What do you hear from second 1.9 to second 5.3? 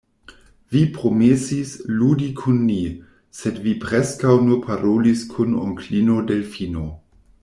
ludi kun ni, sed vi preskaŭ nur parolis